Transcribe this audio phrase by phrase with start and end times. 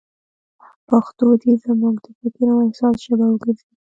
[0.87, 3.71] پښتو دې زموږ د فکر او احساس ژبه وګرځي.